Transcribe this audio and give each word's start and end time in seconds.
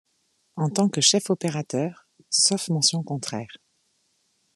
En 0.55 0.71
tant 0.71 0.89
que 0.89 0.99
chef-opérateur, 0.99 2.07
sauf 2.31 2.69
mention 2.69 3.03
contraire. 3.03 3.55